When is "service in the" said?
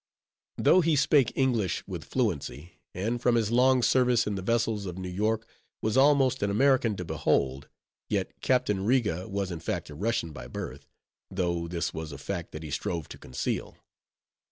3.83-4.41